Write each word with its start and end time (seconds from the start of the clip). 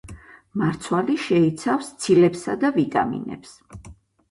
მარცვალი 0.61 1.17
შეიცავს 1.25 1.93
ცილებსა 2.07 2.59
და 2.65 2.75
ვიტამინებს. 2.81 3.57